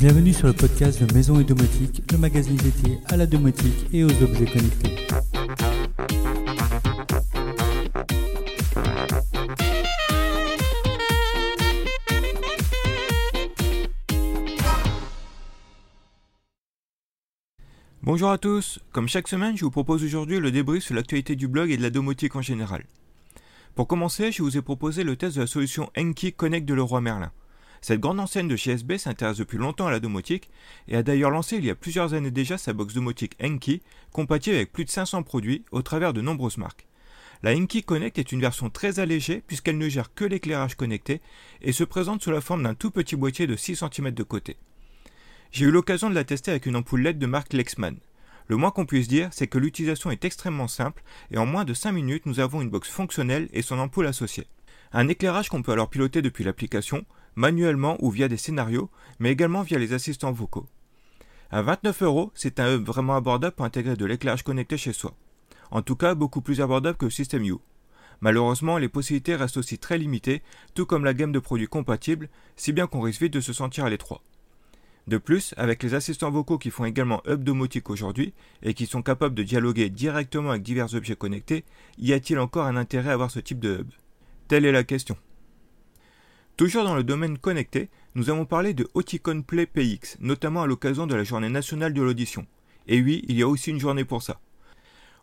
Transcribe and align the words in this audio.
Bienvenue 0.00 0.32
sur 0.32 0.46
le 0.46 0.54
podcast 0.54 1.04
de 1.04 1.12
Maison 1.12 1.38
et 1.40 1.44
Domotique, 1.44 2.10
le 2.10 2.16
magazine 2.16 2.56
dédié 2.56 2.96
à 3.04 3.18
la 3.18 3.26
domotique 3.26 3.86
et 3.92 4.02
aux 4.02 4.22
objets 4.22 4.46
connectés. 4.46 4.96
Bonjour 18.02 18.30
à 18.30 18.38
tous, 18.38 18.80
comme 18.92 19.06
chaque 19.06 19.28
semaine, 19.28 19.58
je 19.58 19.66
vous 19.66 19.70
propose 19.70 20.02
aujourd'hui 20.02 20.40
le 20.40 20.50
débrief 20.50 20.82
sur 20.82 20.94
l'actualité 20.94 21.36
du 21.36 21.46
blog 21.46 21.70
et 21.70 21.76
de 21.76 21.82
la 21.82 21.90
domotique 21.90 22.36
en 22.36 22.40
général. 22.40 22.86
Pour 23.74 23.86
commencer, 23.86 24.32
je 24.32 24.42
vous 24.42 24.56
ai 24.56 24.62
proposé 24.62 25.04
le 25.04 25.16
test 25.16 25.36
de 25.36 25.42
la 25.42 25.46
solution 25.46 25.90
Enki 25.94 26.32
Connect 26.32 26.66
de 26.66 26.72
Leroy 26.72 27.02
Merlin. 27.02 27.32
Cette 27.80 28.00
grande 28.00 28.20
enseigne 28.20 28.48
de 28.48 28.56
chez 28.56 28.76
s'intéresse 28.98 29.38
depuis 29.38 29.56
longtemps 29.56 29.86
à 29.86 29.90
la 29.90 30.00
domotique 30.00 30.50
et 30.88 30.96
a 30.96 31.02
d'ailleurs 31.02 31.30
lancé 31.30 31.56
il 31.56 31.64
y 31.64 31.70
a 31.70 31.74
plusieurs 31.74 32.12
années 32.12 32.30
déjà 32.30 32.58
sa 32.58 32.74
box 32.74 32.92
domotique 32.92 33.36
Enki, 33.42 33.80
compatible 34.12 34.56
avec 34.56 34.72
plus 34.72 34.84
de 34.84 34.90
500 34.90 35.22
produits 35.22 35.64
au 35.72 35.80
travers 35.80 36.12
de 36.12 36.20
nombreuses 36.20 36.58
marques. 36.58 36.86
La 37.42 37.52
Enki 37.52 37.82
Connect 37.82 38.18
est 38.18 38.32
une 38.32 38.42
version 38.42 38.68
très 38.68 39.00
allégée 39.00 39.42
puisqu'elle 39.46 39.78
ne 39.78 39.88
gère 39.88 40.12
que 40.12 40.26
l'éclairage 40.26 40.74
connecté 40.74 41.22
et 41.62 41.72
se 41.72 41.84
présente 41.84 42.22
sous 42.22 42.30
la 42.30 42.42
forme 42.42 42.64
d'un 42.64 42.74
tout 42.74 42.90
petit 42.90 43.16
boîtier 43.16 43.46
de 43.46 43.56
6 43.56 43.76
cm 43.76 44.10
de 44.10 44.22
côté. 44.22 44.58
J'ai 45.50 45.64
eu 45.64 45.70
l'occasion 45.70 46.10
de 46.10 46.14
la 46.14 46.24
tester 46.24 46.50
avec 46.50 46.66
une 46.66 46.76
ampoule 46.76 47.00
LED 47.00 47.18
de 47.18 47.26
marque 47.26 47.54
Lexman. 47.54 47.96
Le 48.46 48.56
moins 48.56 48.70
qu'on 48.72 48.84
puisse 48.84 49.08
dire, 49.08 49.30
c'est 49.32 49.46
que 49.46 49.58
l'utilisation 49.58 50.10
est 50.10 50.24
extrêmement 50.24 50.68
simple 50.68 51.02
et 51.30 51.38
en 51.38 51.46
moins 51.46 51.64
de 51.64 51.72
5 51.72 51.92
minutes, 51.92 52.26
nous 52.26 52.40
avons 52.40 52.60
une 52.60 52.68
box 52.68 52.90
fonctionnelle 52.90 53.48
et 53.54 53.62
son 53.62 53.78
ampoule 53.78 54.06
associée. 54.06 54.48
Un 54.92 55.08
éclairage 55.08 55.48
qu'on 55.48 55.62
peut 55.62 55.72
alors 55.72 55.88
piloter 55.88 56.20
depuis 56.20 56.44
l'application, 56.44 57.06
manuellement 57.34 57.96
ou 58.00 58.10
via 58.10 58.28
des 58.28 58.36
scénarios, 58.36 58.90
mais 59.18 59.30
également 59.30 59.62
via 59.62 59.78
les 59.78 59.92
assistants 59.92 60.32
vocaux. 60.32 60.66
À 61.50 61.62
29 61.62 62.02
euros, 62.02 62.30
c'est 62.34 62.60
un 62.60 62.74
hub 62.74 62.84
vraiment 62.84 63.16
abordable 63.16 63.56
pour 63.56 63.64
intégrer 63.64 63.96
de 63.96 64.04
l'éclairage 64.04 64.44
connecté 64.44 64.76
chez 64.76 64.92
soi. 64.92 65.14
En 65.70 65.82
tout 65.82 65.96
cas, 65.96 66.14
beaucoup 66.14 66.40
plus 66.40 66.60
abordable 66.60 66.96
que 66.96 67.06
le 67.06 67.10
System 67.10 67.44
U. 67.44 67.56
Malheureusement, 68.20 68.78
les 68.78 68.88
possibilités 68.88 69.34
restent 69.34 69.56
aussi 69.56 69.78
très 69.78 69.98
limitées, 69.98 70.42
tout 70.74 70.86
comme 70.86 71.04
la 71.04 71.14
gamme 71.14 71.32
de 71.32 71.38
produits 71.38 71.66
compatibles, 71.66 72.28
si 72.56 72.72
bien 72.72 72.86
qu'on 72.86 73.00
risque 73.00 73.22
vite 73.22 73.32
de 73.32 73.40
se 73.40 73.52
sentir 73.52 73.84
à 73.84 73.90
l'étroit. 73.90 74.22
De 75.06 75.18
plus, 75.18 75.54
avec 75.56 75.82
les 75.82 75.94
assistants 75.94 76.30
vocaux 76.30 76.58
qui 76.58 76.70
font 76.70 76.84
également 76.84 77.22
hub 77.26 77.42
domotique 77.42 77.90
aujourd'hui 77.90 78.34
et 78.62 78.74
qui 78.74 78.86
sont 78.86 79.02
capables 79.02 79.34
de 79.34 79.42
dialoguer 79.42 79.88
directement 79.88 80.50
avec 80.50 80.62
divers 80.62 80.94
objets 80.94 81.16
connectés, 81.16 81.64
y 81.98 82.12
a-t-il 82.12 82.38
encore 82.38 82.66
un 82.66 82.76
intérêt 82.76 83.10
à 83.10 83.14
avoir 83.14 83.30
ce 83.30 83.40
type 83.40 83.58
de 83.58 83.78
hub? 83.80 83.88
Telle 84.46 84.66
est 84.66 84.72
la 84.72 84.84
question. 84.84 85.16
Toujours 86.60 86.84
dans 86.84 86.94
le 86.94 87.04
domaine 87.04 87.38
connecté, 87.38 87.88
nous 88.14 88.28
avons 88.28 88.44
parlé 88.44 88.74
de 88.74 88.86
Oticon 88.92 89.40
Play 89.40 89.64
PX, 89.64 90.18
notamment 90.20 90.60
à 90.60 90.66
l'occasion 90.66 91.06
de 91.06 91.14
la 91.14 91.24
journée 91.24 91.48
nationale 91.48 91.94
de 91.94 92.02
l'audition. 92.02 92.46
Et 92.86 93.00
oui, 93.00 93.24
il 93.28 93.38
y 93.38 93.42
a 93.42 93.48
aussi 93.48 93.70
une 93.70 93.80
journée 93.80 94.04
pour 94.04 94.22
ça. 94.22 94.42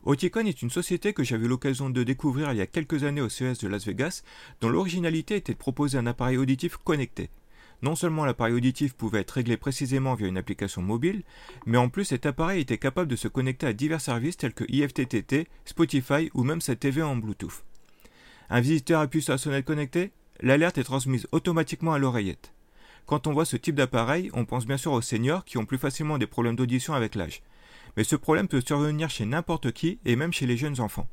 Oticon 0.03 0.47
est 0.47 0.63
une 0.63 0.71
société 0.71 1.13
que 1.13 1.23
j'avais 1.23 1.47
l'occasion 1.47 1.91
de 1.91 2.01
découvrir 2.01 2.51
il 2.53 2.57
y 2.57 2.61
a 2.61 2.65
quelques 2.65 3.03
années 3.03 3.21
au 3.21 3.29
CES 3.29 3.59
de 3.59 3.67
Las 3.67 3.85
Vegas, 3.85 4.23
dont 4.61 4.69
l'originalité 4.69 5.35
était 5.35 5.53
de 5.53 5.59
proposer 5.59 5.99
un 5.99 6.07
appareil 6.07 6.37
auditif 6.37 6.77
connecté. 6.77 7.29
Non 7.83 7.95
seulement 7.95 8.25
l'appareil 8.25 8.55
auditif 8.55 8.95
pouvait 8.95 9.19
être 9.19 9.29
réglé 9.29 9.57
précisément 9.57 10.15
via 10.15 10.27
une 10.27 10.39
application 10.39 10.81
mobile, 10.81 11.21
mais 11.67 11.77
en 11.77 11.89
plus 11.89 12.05
cet 12.05 12.25
appareil 12.25 12.61
était 12.61 12.79
capable 12.79 13.11
de 13.11 13.15
se 13.15 13.27
connecter 13.27 13.67
à 13.67 13.73
divers 13.73 14.01
services 14.01 14.37
tels 14.37 14.55
que 14.55 14.65
IFTTT, 14.67 15.47
Spotify 15.65 16.31
ou 16.33 16.43
même 16.43 16.61
sa 16.61 16.75
TV 16.75 17.03
en 17.03 17.15
Bluetooth. 17.15 17.63
Un 18.49 18.59
visiteur 18.59 19.01
appuie 19.01 19.21
sur 19.21 19.33
la 19.33 19.37
sonnette 19.37 19.65
connectée, 19.65 20.11
l'alerte 20.41 20.77
est 20.77 20.83
transmise 20.83 21.27
automatiquement 21.31 21.93
à 21.93 21.99
l'oreillette. 21.99 22.53
Quand 23.05 23.25
on 23.25 23.33
voit 23.33 23.45
ce 23.45 23.57
type 23.57 23.75
d'appareil, 23.75 24.29
on 24.33 24.45
pense 24.45 24.65
bien 24.65 24.77
sûr 24.77 24.91
aux 24.91 25.01
seniors 25.01 25.45
qui 25.45 25.57
ont 25.57 25.65
plus 25.65 25.77
facilement 25.77 26.17
des 26.17 26.27
problèmes 26.27 26.55
d'audition 26.55 26.93
avec 26.93 27.15
l'âge. 27.15 27.41
Mais 27.95 28.03
ce 28.03 28.15
problème 28.15 28.47
peut 28.47 28.61
survenir 28.61 29.09
chez 29.09 29.25
n'importe 29.25 29.71
qui 29.71 29.99
et 30.05 30.15
même 30.15 30.33
chez 30.33 30.45
les 30.45 30.57
jeunes 30.57 30.81
enfants. 30.81 31.07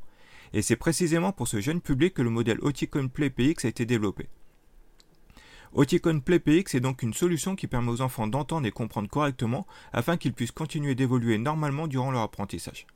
Et 0.52 0.62
c'est 0.62 0.76
précisément 0.76 1.32
pour 1.32 1.48
ce 1.48 1.60
jeune 1.60 1.80
public 1.80 2.14
que 2.14 2.22
le 2.22 2.30
modèle 2.30 2.58
Oticon 2.62 3.08
Play 3.08 3.30
PX 3.30 3.64
a 3.64 3.68
été 3.68 3.86
développé. 3.86 4.28
Oticon 5.72 6.20
Play 6.20 6.38
PX 6.38 6.74
est 6.74 6.80
donc 6.80 7.02
une 7.02 7.14
solution 7.14 7.56
qui 7.56 7.66
permet 7.66 7.90
aux 7.90 8.00
enfants 8.00 8.26
d'entendre 8.26 8.66
et 8.66 8.70
comprendre 8.70 9.08
correctement 9.08 9.66
afin 9.92 10.16
qu'ils 10.16 10.32
puissent 10.32 10.52
continuer 10.52 10.94
d'évoluer 10.94 11.38
normalement 11.38 11.88
durant 11.88 12.12
leur 12.12 12.22
apprentissage. 12.22 12.86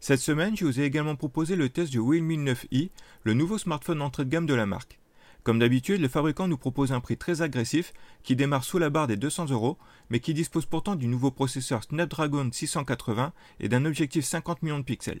Cette 0.00 0.20
semaine, 0.20 0.56
je 0.56 0.64
vous 0.64 0.78
ai 0.78 0.84
également 0.84 1.16
proposé 1.16 1.56
le 1.56 1.68
test 1.68 1.90
du 1.90 2.00
Realme 2.00 2.30
9i, 2.30 2.90
le 3.24 3.34
nouveau 3.34 3.58
smartphone 3.58 4.02
entrée 4.02 4.24
de 4.24 4.30
gamme 4.30 4.46
de 4.46 4.54
la 4.54 4.66
marque. 4.66 4.98
Comme 5.42 5.58
d'habitude, 5.58 6.00
le 6.00 6.08
fabricant 6.08 6.48
nous 6.48 6.58
propose 6.58 6.92
un 6.92 7.00
prix 7.00 7.16
très 7.16 7.40
agressif 7.40 7.92
qui 8.22 8.36
démarre 8.36 8.64
sous 8.64 8.78
la 8.78 8.90
barre 8.90 9.06
des 9.06 9.16
200 9.16 9.46
euros, 9.50 9.78
mais 10.10 10.20
qui 10.20 10.34
dispose 10.34 10.66
pourtant 10.66 10.96
du 10.96 11.06
nouveau 11.06 11.30
processeur 11.30 11.82
Snapdragon 11.84 12.50
680 12.52 13.32
et 13.60 13.68
d'un 13.68 13.84
objectif 13.84 14.24
50 14.24 14.62
millions 14.62 14.80
de 14.80 14.84
pixels. 14.84 15.20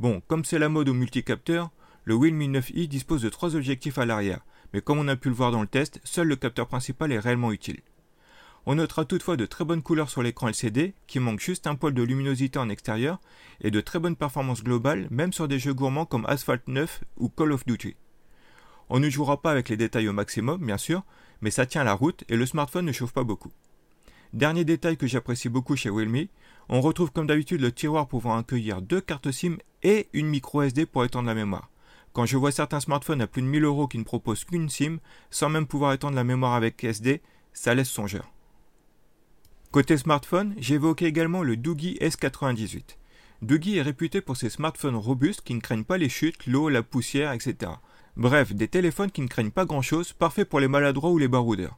Bon, 0.00 0.22
comme 0.26 0.44
c'est 0.44 0.58
la 0.58 0.68
mode 0.68 0.88
au 0.88 0.94
multicapteur, 0.94 1.70
le 2.04 2.16
Realme 2.16 2.42
9i 2.42 2.88
dispose 2.88 3.22
de 3.22 3.28
trois 3.28 3.56
objectifs 3.56 3.98
à 3.98 4.06
l'arrière, 4.06 4.44
mais 4.72 4.80
comme 4.80 4.98
on 4.98 5.08
a 5.08 5.16
pu 5.16 5.28
le 5.28 5.34
voir 5.34 5.52
dans 5.52 5.62
le 5.62 5.68
test, 5.68 6.00
seul 6.04 6.28
le 6.28 6.36
capteur 6.36 6.66
principal 6.66 7.12
est 7.12 7.18
réellement 7.18 7.52
utile. 7.52 7.80
On 8.66 8.76
notera 8.76 9.04
toutefois 9.04 9.36
de 9.36 9.44
très 9.44 9.64
bonnes 9.64 9.82
couleurs 9.82 10.08
sur 10.08 10.22
l'écran 10.22 10.48
LCD, 10.48 10.94
qui 11.06 11.20
manque 11.20 11.40
juste 11.40 11.66
un 11.66 11.74
poil 11.74 11.92
de 11.92 12.02
luminosité 12.02 12.58
en 12.58 12.70
extérieur, 12.70 13.20
et 13.60 13.70
de 13.70 13.80
très 13.80 13.98
bonnes 13.98 14.16
performances 14.16 14.64
globales, 14.64 15.06
même 15.10 15.34
sur 15.34 15.48
des 15.48 15.58
jeux 15.58 15.74
gourmands 15.74 16.06
comme 16.06 16.24
Asphalt 16.26 16.66
9 16.66 17.04
ou 17.18 17.28
Call 17.28 17.52
of 17.52 17.66
Duty. 17.66 17.96
On 18.88 19.00
ne 19.00 19.10
jouera 19.10 19.42
pas 19.42 19.50
avec 19.50 19.68
les 19.68 19.76
détails 19.76 20.08
au 20.08 20.14
maximum, 20.14 20.64
bien 20.64 20.78
sûr, 20.78 21.02
mais 21.42 21.50
ça 21.50 21.66
tient 21.66 21.84
la 21.84 21.92
route 21.92 22.24
et 22.28 22.36
le 22.36 22.46
smartphone 22.46 22.86
ne 22.86 22.92
chauffe 22.92 23.12
pas 23.12 23.24
beaucoup. 23.24 23.52
Dernier 24.32 24.64
détail 24.64 24.96
que 24.96 25.06
j'apprécie 25.06 25.48
beaucoup 25.48 25.76
chez 25.76 25.90
Realme, 25.90 26.26
on 26.68 26.80
retrouve 26.80 27.12
comme 27.12 27.26
d'habitude 27.26 27.60
le 27.60 27.70
tiroir 27.70 28.08
pouvant 28.08 28.36
accueillir 28.36 28.80
deux 28.80 29.00
cartes 29.00 29.30
SIM 29.30 29.58
et 29.82 30.08
une 30.12 30.26
micro 30.26 30.62
SD 30.62 30.86
pour 30.86 31.04
étendre 31.04 31.28
la 31.28 31.34
mémoire. 31.34 31.70
Quand 32.14 32.26
je 32.26 32.36
vois 32.36 32.52
certains 32.52 32.80
smartphones 32.80 33.20
à 33.20 33.26
plus 33.26 33.42
de 33.42 33.46
1000 33.46 33.64
euros 33.64 33.88
qui 33.88 33.98
ne 33.98 34.04
proposent 34.04 34.44
qu'une 34.44 34.68
SIM, 34.68 34.98
sans 35.30 35.50
même 35.50 35.66
pouvoir 35.66 35.92
étendre 35.92 36.16
la 36.16 36.24
mémoire 36.24 36.54
avec 36.54 36.82
SD, 36.82 37.20
ça 37.52 37.74
laisse 37.74 37.90
songeur. 37.90 38.33
Côté 39.74 39.96
smartphone, 39.96 40.54
j'évoquais 40.56 41.06
également 41.06 41.42
le 41.42 41.56
Doogie 41.56 41.98
S98. 42.00 42.96
Doogie 43.42 43.78
est 43.78 43.82
réputé 43.82 44.20
pour 44.20 44.36
ses 44.36 44.48
smartphones 44.48 44.94
robustes 44.94 45.40
qui 45.40 45.52
ne 45.52 45.58
craignent 45.58 45.82
pas 45.82 45.98
les 45.98 46.08
chutes, 46.08 46.46
l'eau, 46.46 46.68
la 46.68 46.84
poussière, 46.84 47.32
etc. 47.32 47.72
Bref, 48.16 48.52
des 48.52 48.68
téléphones 48.68 49.10
qui 49.10 49.20
ne 49.20 49.26
craignent 49.26 49.50
pas 49.50 49.64
grand-chose, 49.64 50.12
parfaits 50.12 50.48
pour 50.48 50.60
les 50.60 50.68
maladroits 50.68 51.10
ou 51.10 51.18
les 51.18 51.26
baroudeurs. 51.26 51.76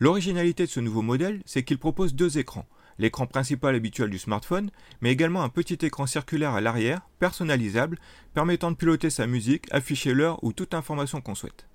L'originalité 0.00 0.66
de 0.66 0.70
ce 0.70 0.80
nouveau 0.80 1.00
modèle, 1.00 1.40
c'est 1.46 1.62
qu'il 1.62 1.78
propose 1.78 2.14
deux 2.14 2.36
écrans, 2.36 2.68
l'écran 2.98 3.26
principal 3.26 3.74
habituel 3.74 4.10
du 4.10 4.18
smartphone, 4.18 4.70
mais 5.00 5.10
également 5.10 5.42
un 5.42 5.48
petit 5.48 5.78
écran 5.80 6.04
circulaire 6.04 6.52
à 6.52 6.60
l'arrière, 6.60 7.08
personnalisable, 7.20 7.98
permettant 8.34 8.70
de 8.70 8.76
piloter 8.76 9.08
sa 9.08 9.26
musique, 9.26 9.64
afficher 9.70 10.12
l'heure 10.12 10.44
ou 10.44 10.52
toute 10.52 10.74
information 10.74 11.22
qu'on 11.22 11.34
souhaite. 11.34 11.66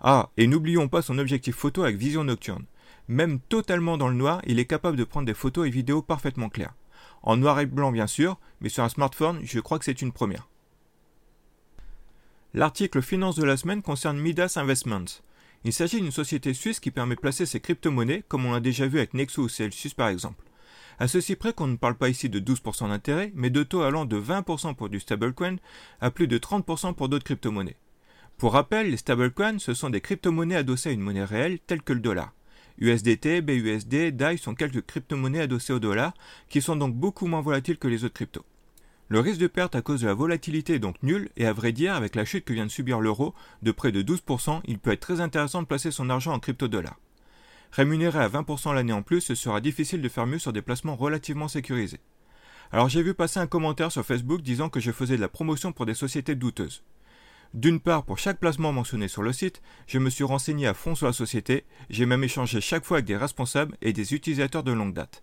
Ah, 0.00 0.30
et 0.36 0.48
n'oublions 0.48 0.88
pas 0.88 1.02
son 1.02 1.18
objectif 1.18 1.54
photo 1.54 1.84
avec 1.84 1.98
vision 1.98 2.24
nocturne. 2.24 2.64
Même 3.08 3.40
totalement 3.40 3.96
dans 3.96 4.08
le 4.08 4.14
noir, 4.14 4.40
il 4.46 4.58
est 4.58 4.64
capable 4.64 4.96
de 4.96 5.04
prendre 5.04 5.26
des 5.26 5.34
photos 5.34 5.66
et 5.66 5.70
vidéos 5.70 6.02
parfaitement 6.02 6.48
claires. 6.48 6.74
En 7.22 7.36
noir 7.36 7.60
et 7.60 7.66
blanc 7.66 7.92
bien 7.92 8.06
sûr, 8.06 8.38
mais 8.60 8.68
sur 8.68 8.84
un 8.84 8.88
smartphone, 8.88 9.40
je 9.42 9.60
crois 9.60 9.78
que 9.78 9.84
c'est 9.84 10.02
une 10.02 10.12
première. 10.12 10.48
L'article 12.54 13.02
finance 13.02 13.36
de 13.36 13.44
la 13.44 13.56
semaine 13.56 13.82
concerne 13.82 14.18
Midas 14.18 14.54
Investments. 14.56 15.20
Il 15.64 15.72
s'agit 15.72 16.00
d'une 16.00 16.10
société 16.10 16.54
suisse 16.54 16.78
qui 16.80 16.90
permet 16.90 17.14
de 17.16 17.20
placer 17.20 17.46
ses 17.46 17.60
crypto-monnaies, 17.60 18.22
comme 18.28 18.46
on 18.46 18.52
l'a 18.52 18.60
déjà 18.60 18.86
vu 18.86 18.98
avec 18.98 19.14
Nexo 19.14 19.42
ou 19.42 19.48
Celsius 19.48 19.94
par 19.94 20.08
exemple. 20.08 20.44
À 20.98 21.08
ceci 21.08 21.34
près 21.34 21.52
qu'on 21.52 21.66
ne 21.66 21.76
parle 21.76 21.96
pas 21.96 22.08
ici 22.08 22.28
de 22.28 22.38
12% 22.38 22.88
d'intérêt, 22.88 23.32
mais 23.34 23.50
de 23.50 23.62
taux 23.62 23.82
allant 23.82 24.04
de 24.04 24.20
20% 24.20 24.74
pour 24.74 24.88
du 24.88 25.00
stablecoin 25.00 25.56
à 26.00 26.10
plus 26.10 26.28
de 26.28 26.38
30% 26.38 26.94
pour 26.94 27.08
d'autres 27.08 27.24
crypto-monnaies. 27.24 27.76
Pour 28.36 28.52
rappel, 28.52 28.90
les 28.90 28.96
stablecoins, 28.96 29.58
ce 29.58 29.74
sont 29.74 29.90
des 29.90 30.00
crypto-monnaies 30.00 30.56
adossées 30.56 30.90
à 30.90 30.92
une 30.92 31.00
monnaie 31.00 31.24
réelle 31.24 31.58
telle 31.60 31.82
que 31.82 31.92
le 31.92 32.00
dollar. 32.00 32.32
USDT, 32.78 33.40
BUSD, 33.40 34.16
DAI 34.16 34.36
sont 34.36 34.54
quelques 34.54 34.84
crypto-monnaies 34.84 35.42
adossées 35.42 35.72
au 35.72 35.78
dollar, 35.78 36.14
qui 36.48 36.60
sont 36.60 36.76
donc 36.76 36.94
beaucoup 36.94 37.26
moins 37.26 37.40
volatiles 37.40 37.78
que 37.78 37.88
les 37.88 38.04
autres 38.04 38.14
cryptos. 38.14 38.44
Le 39.08 39.20
risque 39.20 39.40
de 39.40 39.46
perte 39.46 39.74
à 39.74 39.82
cause 39.82 40.00
de 40.00 40.06
la 40.06 40.14
volatilité 40.14 40.74
est 40.74 40.78
donc 40.78 41.02
nul, 41.02 41.28
et 41.36 41.46
à 41.46 41.52
vrai 41.52 41.72
dire, 41.72 41.94
avec 41.94 42.14
la 42.14 42.24
chute 42.24 42.44
que 42.44 42.52
vient 42.52 42.66
de 42.66 42.70
subir 42.70 43.00
l'euro 43.00 43.34
de 43.62 43.70
près 43.70 43.92
de 43.92 44.02
12%, 44.02 44.62
il 44.64 44.78
peut 44.78 44.92
être 44.92 45.00
très 45.00 45.20
intéressant 45.20 45.62
de 45.62 45.66
placer 45.66 45.90
son 45.90 46.10
argent 46.10 46.32
en 46.32 46.40
crypto-dollars. 46.40 46.98
Rémunéré 47.70 48.18
à 48.18 48.28
20% 48.28 48.74
l'année 48.74 48.92
en 48.92 49.02
plus, 49.02 49.20
ce 49.20 49.34
sera 49.34 49.60
difficile 49.60 50.00
de 50.00 50.08
faire 50.08 50.26
mieux 50.26 50.38
sur 50.38 50.52
des 50.52 50.62
placements 50.62 50.96
relativement 50.96 51.48
sécurisés. 51.48 52.00
Alors 52.72 52.88
j'ai 52.88 53.02
vu 53.02 53.14
passer 53.14 53.40
un 53.40 53.46
commentaire 53.46 53.92
sur 53.92 54.04
Facebook 54.04 54.42
disant 54.42 54.68
que 54.68 54.80
je 54.80 54.90
faisais 54.90 55.16
de 55.16 55.20
la 55.20 55.28
promotion 55.28 55.72
pour 55.72 55.86
des 55.86 55.94
sociétés 55.94 56.34
douteuses. 56.34 56.82
D'une 57.54 57.78
part, 57.78 58.02
pour 58.02 58.18
chaque 58.18 58.40
placement 58.40 58.72
mentionné 58.72 59.06
sur 59.06 59.22
le 59.22 59.32
site, 59.32 59.62
je 59.86 60.00
me 60.00 60.10
suis 60.10 60.24
renseigné 60.24 60.66
à 60.66 60.74
fond 60.74 60.96
sur 60.96 61.06
la 61.06 61.12
société, 61.12 61.64
j'ai 61.88 62.04
même 62.04 62.24
échangé 62.24 62.60
chaque 62.60 62.84
fois 62.84 62.96
avec 62.96 63.06
des 63.06 63.16
responsables 63.16 63.76
et 63.80 63.92
des 63.92 64.12
utilisateurs 64.12 64.64
de 64.64 64.72
longue 64.72 64.92
date. 64.92 65.22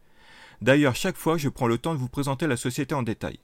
D'ailleurs, 0.62 0.96
chaque 0.96 1.18
fois, 1.18 1.38
je 1.38 1.50
prends 1.50 1.68
le 1.68 1.78
temps 1.78 1.94
de 1.94 2.00
vous 2.00 2.08
présenter 2.08 2.48
la 2.48 2.56
société 2.56 2.96
en 2.96 3.04
détail. 3.04 3.40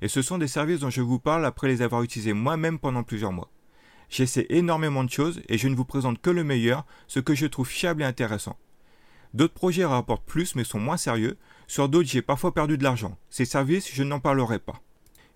Et 0.00 0.08
ce 0.08 0.22
sont 0.22 0.38
des 0.38 0.48
services 0.48 0.80
dont 0.80 0.88
je 0.88 1.02
vous 1.02 1.18
parle 1.18 1.44
après 1.44 1.68
les 1.68 1.82
avoir 1.82 2.02
utilisés 2.02 2.32
moi-même 2.32 2.78
pendant 2.78 3.02
plusieurs 3.02 3.32
mois. 3.32 3.50
J'essaie 4.08 4.46
énormément 4.48 5.04
de 5.04 5.10
choses 5.10 5.42
et 5.50 5.58
je 5.58 5.68
ne 5.68 5.76
vous 5.76 5.84
présente 5.84 6.22
que 6.22 6.30
le 6.30 6.42
meilleur, 6.42 6.86
ce 7.08 7.20
que 7.20 7.34
je 7.34 7.46
trouve 7.46 7.68
fiable 7.68 8.00
et 8.00 8.06
intéressant. 8.06 8.56
D'autres 9.34 9.52
projets 9.52 9.84
rapportent 9.84 10.24
plus 10.24 10.54
mais 10.54 10.64
sont 10.64 10.80
moins 10.80 10.96
sérieux. 10.96 11.36
Sur 11.66 11.90
d'autres, 11.90 12.08
j'ai 12.08 12.22
parfois 12.22 12.54
perdu 12.54 12.78
de 12.78 12.84
l'argent. 12.84 13.18
Ces 13.28 13.44
services, 13.44 13.92
je 13.92 14.02
n'en 14.02 14.18
parlerai 14.18 14.58
pas. 14.58 14.80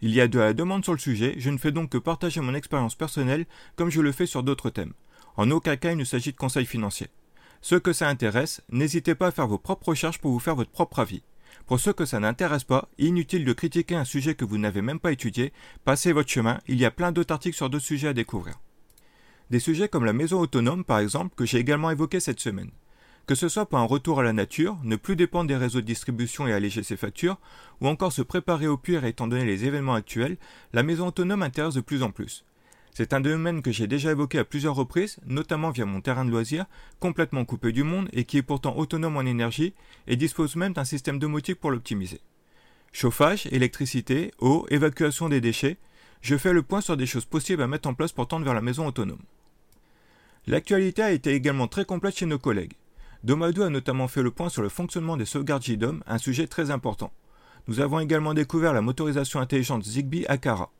Il 0.07 0.11
y 0.11 0.21
a 0.21 0.29
de 0.29 0.39
la 0.39 0.53
demande 0.53 0.85
sur 0.85 0.93
le 0.93 0.99
sujet, 0.99 1.35
je 1.39 1.49
ne 1.49 1.57
fais 1.57 1.73
donc 1.73 1.89
que 1.89 1.97
partager 1.97 2.43
mon 2.43 2.55
expérience 2.55 2.95
personnelle 2.95 3.47
comme 3.75 3.89
je 3.89 4.03
le 4.03 4.13
fais 4.13 4.27
sur 4.27 4.43
d'autres 4.43 4.69
thèmes. 4.69 4.93
En 5.39 5.51
aucun 5.51 5.79
cas 5.79 5.93
il 5.93 5.97
ne 5.97 6.05
s'agit 6.05 6.33
de 6.33 6.37
conseils 6.37 6.67
financiers. 6.67 7.09
Ceux 7.63 7.81
que 7.81 7.95
ça 7.95 8.11
intéresse, 8.11 8.61
n'hésitez 8.69 9.15
pas 9.15 9.29
à 9.29 9.31
faire 9.31 9.49
vos 9.49 9.57
propres 9.57 9.89
recherches 9.89 10.19
pour 10.19 10.31
vous 10.31 10.41
faire 10.41 10.57
votre 10.57 10.71
propre 10.71 10.99
avis. 10.99 11.23
Pour 11.65 11.81
ceux 11.81 11.95
que 11.95 12.05
ça 12.05 12.21
n'intéresse 12.21 12.65
pas, 12.65 12.91
inutile 12.99 13.47
de 13.47 13.53
critiquer 13.55 13.95
un 13.95 14.05
sujet 14.05 14.35
que 14.35 14.45
vous 14.45 14.59
n'avez 14.59 14.83
même 14.83 15.01
pas 15.01 15.11
étudié, 15.11 15.55
passez 15.87 16.13
votre 16.13 16.29
chemin, 16.29 16.61
il 16.69 16.79
y 16.79 16.85
a 16.85 16.91
plein 16.91 17.11
d'autres 17.11 17.33
articles 17.33 17.57
sur 17.57 17.71
d'autres 17.71 17.87
sujets 17.87 18.09
à 18.09 18.13
découvrir. 18.13 18.61
Des 19.49 19.59
sujets 19.59 19.89
comme 19.89 20.05
la 20.05 20.13
maison 20.13 20.39
autonome 20.39 20.85
par 20.85 20.99
exemple 20.99 21.35
que 21.35 21.47
j'ai 21.47 21.61
également 21.61 21.91
évoqué 21.91 22.21
cette 22.21 22.41
semaine. 22.41 22.73
Que 23.27 23.35
ce 23.35 23.49
soit 23.49 23.65
pour 23.65 23.79
un 23.79 23.85
retour 23.85 24.21
à 24.21 24.23
la 24.23 24.35
nature, 24.35 24.77
ne 24.83 24.97
plus 24.97 25.17
dépendre 25.17 25.49
des 25.49 25.57
réseaux 25.57 25.81
de 25.81 25.87
distribution 25.87 26.47
et 26.47 26.53
alléger 26.53 26.83
ses 26.83 26.97
factures, 26.97 27.39
ou 27.81 27.89
encore 27.89 28.13
se 28.13 28.21
préparer 28.21 28.67
au 28.67 28.77
pire 28.77 29.07
étant 29.07 29.27
donné 29.27 29.47
les 29.47 29.65
événements 29.65 29.95
actuels, 29.95 30.37
la 30.75 30.83
maison 30.83 31.07
autonome 31.07 31.43
intéresse 31.43 31.75
de 31.75 31.81
plus 31.81 32.03
en 32.03 32.11
plus. 32.11 32.45
C'est 32.93 33.15
un 33.15 33.21
domaine 33.21 33.63
que 33.63 33.73
j'ai 33.73 33.87
déjà 33.87 34.13
évoqué 34.13 34.39
à 34.39 34.45
plusieurs 34.45 34.75
reprises, 34.75 35.17
notamment 35.27 35.71
via 35.71 35.87
mon 35.87 36.03
terrain 36.03 36.27
de 36.27 36.31
loisirs, 36.31 36.67
complètement 37.01 37.47
coupé 37.47 37.73
du 37.73 37.83
monde 37.83 38.09
et 38.13 38.25
qui 38.25 38.37
est 38.37 38.43
pourtant 38.43 38.77
autonome 38.77 39.17
en 39.17 39.23
énergie 39.23 39.73
et 40.07 40.17
dispose 40.17 40.55
même 40.55 40.75
d'un 40.75 40.85
système 40.85 41.19
domotique 41.19 41.59
pour 41.59 41.71
l'optimiser. 41.71 42.21
Chauffage, 42.93 43.49
électricité, 43.51 44.33
eau, 44.39 44.67
évacuation 44.71 45.31
des 45.31 45.41
déchets, 45.41 45.79
je 46.21 46.37
fais 46.37 46.53
le 46.53 46.63
point 46.63 46.83
sur 46.83 46.97
des 46.97 47.07
choses 47.07 47.25
possibles 47.25 47.63
à 47.63 47.67
mettre 47.67 47.89
en 47.89 47.95
place 47.95 48.13
pour 48.13 48.29
tendre 48.29 48.45
vers 48.45 48.55
la 48.55 48.61
maison 48.61 48.87
autonome. 48.87 49.23
L'actualité 50.47 51.03
a 51.03 51.11
été 51.11 51.33
également 51.33 51.69
très 51.69 51.87
complète 51.87 52.17
chez 52.17 52.27
nos 52.27 52.39
collègues. 52.39 52.75
Domadou 53.25 53.63
a 53.63 53.71
notamment 53.71 54.07
fait 54.07 54.23
le 54.23 54.31
point 54.31 54.51
sur 54.51 54.61
le 54.61 54.69
fonctionnement 54.69 55.17
des 55.17 55.25
sauvegardes 55.25 55.65
JDOM, 55.65 56.03
un 56.07 56.19
sujet 56.19 56.47
très 56.47 56.71
important. 56.71 57.11
Nous 57.69 57.81
avons 57.81 57.99
également 57.99 58.35
découvert 58.35 58.75
la 58.75 58.83
motorisation 58.83 59.41
intelligente 59.41 59.83
Zigbee 59.83 60.27
Akara. 60.29 60.71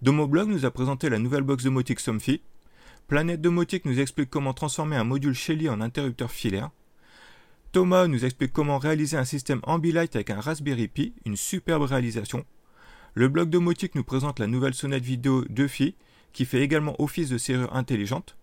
Domoblog 0.00 0.48
nous 0.48 0.64
a 0.64 0.70
présenté 0.70 1.08
la 1.08 1.18
nouvelle 1.18 1.42
box 1.42 1.64
domotique 1.64 1.98
Somfy. 1.98 2.42
Planète 3.08 3.40
Domotique 3.40 3.86
nous 3.86 3.98
explique 3.98 4.30
comment 4.30 4.54
transformer 4.54 4.94
un 4.94 5.02
module 5.02 5.34
Shelly 5.34 5.68
en 5.68 5.80
interrupteur 5.80 6.30
filaire. 6.30 6.70
Thomas 7.72 8.06
nous 8.06 8.24
explique 8.24 8.52
comment 8.52 8.78
réaliser 8.78 9.16
un 9.16 9.24
système 9.24 9.60
Ambilight 9.64 10.14
avec 10.14 10.30
un 10.30 10.40
Raspberry 10.40 10.86
Pi, 10.86 11.12
une 11.26 11.36
superbe 11.36 11.82
réalisation. 11.82 12.44
Le 13.14 13.26
blog 13.26 13.50
domotique 13.50 13.96
nous 13.96 14.04
présente 14.04 14.38
la 14.38 14.46
nouvelle 14.46 14.74
sonnette 14.74 15.02
vidéo 15.02 15.44
Duffy, 15.48 15.96
qui 16.32 16.44
fait 16.44 16.62
également 16.62 16.94
office 17.02 17.30
de 17.30 17.38
serrure 17.38 17.74
intelligente. 17.74 18.36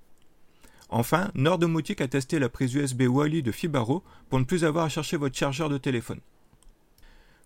Enfin, 0.90 1.32
Nord 1.36 1.58
Domotique 1.58 2.02
a 2.02 2.08
testé 2.08 2.40
la 2.40 2.50
prise 2.50 2.74
USB 2.74 3.04
Wally 3.04 3.44
de 3.44 3.52
Fibaro 3.52 4.04
pour 4.30 4.40
ne 4.40 4.46
plus 4.46 4.64
avoir 4.64 4.86
à 4.86 4.90
chercher 4.90 5.18
votre 5.18 5.38
chargeur 5.38 5.70
de 5.70 5.78
téléphone. 5.78 6.22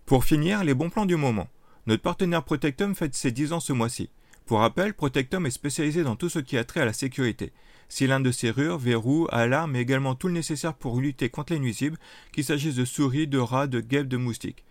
Pour 0.06 0.24
finir, 0.24 0.62
les 0.62 0.74
bons 0.74 0.90
plans 0.90 1.06
du 1.06 1.16
moment. 1.16 1.48
Notre 1.86 2.02
partenaire 2.02 2.44
Protectum 2.44 2.94
fête 2.94 3.14
ses 3.14 3.32
10 3.32 3.52
ans 3.52 3.60
ce 3.60 3.72
mois-ci. 3.72 4.10
Pour 4.46 4.60
rappel, 4.60 4.94
Protectum 4.94 5.46
est 5.46 5.50
spécialisé 5.50 6.04
dans 6.04 6.16
tout 6.16 6.28
ce 6.28 6.38
qui 6.38 6.56
a 6.56 6.64
trait 6.64 6.80
à 6.80 6.84
la 6.84 6.92
sécurité. 6.92 7.52
Cylindres 7.88 8.26
de 8.26 8.32
serrure, 8.32 8.78
verrous, 8.78 9.28
alarmes, 9.30 9.72
mais 9.72 9.82
également 9.82 10.14
tout 10.14 10.28
le 10.28 10.34
nécessaire 10.34 10.74
pour 10.74 11.00
lutter 11.00 11.28
contre 11.28 11.52
les 11.52 11.58
nuisibles, 11.58 11.98
qu'il 12.32 12.44
s'agisse 12.44 12.76
de 12.76 12.84
souris, 12.84 13.26
de 13.26 13.38
rats, 13.38 13.66
de 13.66 13.80
guêpes, 13.80 14.08
de 14.08 14.16
moustiques. 14.16 14.64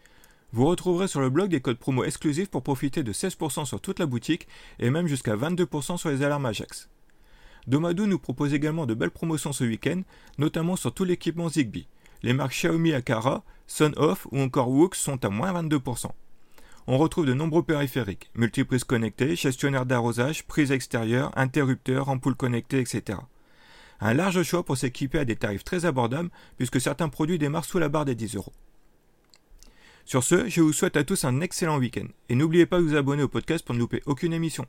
Vous 0.53 0.65
retrouverez 0.65 1.07
sur 1.07 1.21
le 1.21 1.29
blog 1.29 1.49
des 1.49 1.61
codes 1.61 1.77
promo 1.77 2.03
exclusifs 2.03 2.49
pour 2.49 2.63
profiter 2.63 3.03
de 3.03 3.13
16% 3.13 3.65
sur 3.65 3.79
toute 3.79 3.99
la 3.99 4.05
boutique 4.05 4.47
et 4.79 4.89
même 4.89 5.07
jusqu'à 5.07 5.35
22% 5.35 5.97
sur 5.97 6.09
les 6.09 6.23
alarmes 6.23 6.45
Ajax. 6.45 6.89
Domadou 7.67 8.07
nous 8.07 8.19
propose 8.19 8.53
également 8.53 8.85
de 8.85 8.93
belles 8.93 9.11
promotions 9.11 9.53
ce 9.53 9.63
week-end, 9.63 10.01
notamment 10.37 10.75
sur 10.75 10.93
tout 10.93 11.03
l'équipement 11.03 11.49
Zigbee. 11.49 11.87
Les 12.23 12.33
marques 12.33 12.53
Xiaomi 12.53 12.93
Akara, 12.93 13.43
Off 13.97 14.27
ou 14.31 14.39
encore 14.39 14.69
Woox 14.69 14.99
sont 14.99 15.23
à 15.23 15.29
moins 15.29 15.53
22%. 15.53 16.11
On 16.87 16.97
retrouve 16.97 17.25
de 17.25 17.33
nombreux 17.33 17.63
périphériques, 17.63 18.31
multiprises 18.35 18.83
connectées, 18.83 19.35
gestionnaires 19.35 19.85
d'arrosage, 19.85 20.45
prises 20.45 20.71
extérieures, 20.71 21.31
interrupteurs, 21.37 22.09
ampoules 22.09 22.35
connectées, 22.35 22.79
etc. 22.79 23.19
Un 23.99 24.13
large 24.13 24.41
choix 24.43 24.63
pour 24.63 24.77
s'équiper 24.77 25.19
à 25.19 25.25
des 25.25 25.35
tarifs 25.35 25.63
très 25.63 25.85
abordables 25.85 26.31
puisque 26.57 26.81
certains 26.81 27.09
produits 27.09 27.37
démarrent 27.37 27.65
sous 27.65 27.79
la 27.79 27.89
barre 27.89 28.05
des 28.05 28.15
10 28.15 28.35
euros. 28.35 28.53
Sur 30.05 30.23
ce, 30.23 30.49
je 30.49 30.61
vous 30.61 30.73
souhaite 30.73 30.97
à 30.97 31.03
tous 31.03 31.23
un 31.23 31.41
excellent 31.41 31.77
week-end 31.77 32.07
et 32.27 32.35
n'oubliez 32.35 32.65
pas 32.65 32.79
de 32.79 32.83
vous 32.83 32.95
abonner 32.95 33.23
au 33.23 33.27
podcast 33.27 33.63
pour 33.63 33.75
ne 33.75 33.79
louper 33.79 34.01
aucune 34.07 34.33
émission. 34.33 34.65